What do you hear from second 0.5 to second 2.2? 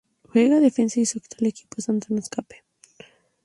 de defensa y su actual equipo es el Santos Cape Town